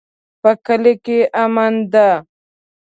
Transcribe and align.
په 0.41 0.51
کلي 0.65 0.93
کې 1.05 1.19
امن 1.43 1.73
ده 1.91 2.09